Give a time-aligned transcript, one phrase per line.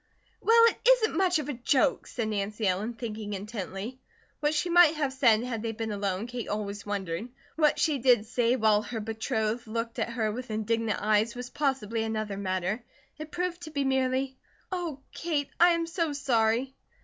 [0.41, 3.99] "Well, it isn't much of a joke," said Nancy Ellen, thinking intently.
[4.39, 7.29] What she might have said had they been alone, Kate always wondered.
[7.55, 12.01] What she did say while her betrothed looked at her with indignant eyes was possibly
[12.01, 12.83] another matter.
[13.19, 14.39] It proved to be merely:
[14.71, 16.73] "Oh, Kate, I am so sorry!"